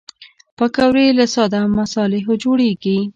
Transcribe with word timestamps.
پکورې 0.57 1.05
له 1.17 1.25
ساده 1.33 1.61
مصالحو 1.79 2.33
جوړېږي 2.43 2.97